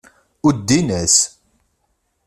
[0.47, 1.17] Uddin-as.